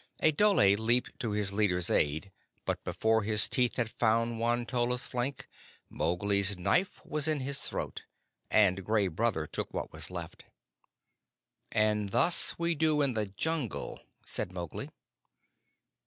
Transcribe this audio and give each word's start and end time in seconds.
A 0.19 0.31
dhole 0.31 0.73
leaped 0.79 1.19
to 1.19 1.29
his 1.33 1.53
leader's 1.53 1.91
aid; 1.91 2.31
but 2.65 2.83
before 2.83 3.21
his 3.21 3.47
teeth 3.47 3.75
had 3.75 3.87
found 3.91 4.39
Won 4.39 4.65
tolla's 4.65 5.05
flank, 5.05 5.47
Mowgli's 5.91 6.57
knife 6.57 7.05
was 7.05 7.27
in 7.27 7.41
his 7.41 7.59
throat, 7.59 8.05
and 8.49 8.83
Gray 8.83 9.09
Brother 9.09 9.45
took 9.45 9.71
what 9.75 9.93
was 9.93 10.09
left. 10.09 10.45
"And 11.71 12.09
thus 12.09 12.53
do 12.53 12.55
we 12.57 12.73
do 12.73 13.03
in 13.03 13.13
the 13.13 13.27
Jungle," 13.27 14.01
said 14.25 14.51
Mowgli. 14.51 14.89